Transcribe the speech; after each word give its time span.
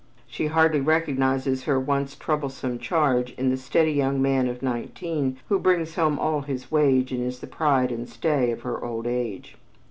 She 0.25 0.47
hardly 0.47 0.79
recognizes 0.81 1.65
her 1.65 1.79
once 1.79 2.15
troublesome 2.15 2.79
charge 2.79 3.33
in 3.33 3.51
the 3.51 3.55
steady 3.55 3.91
young 3.91 4.19
man 4.19 4.47
of 4.47 4.63
nineteen 4.63 5.37
who 5.47 5.59
brings 5.59 5.93
home 5.93 6.17
all 6.17 6.41
his 6.41 6.71
wages 6.71 7.11
and 7.19 7.27
is 7.27 7.39
the 7.39 7.45
pride 7.45 7.91
and 7.91 8.09
stay 8.09 8.49
of 8.49 8.61
her 8.63 8.83
old 8.83 9.05
age. 9.05 9.57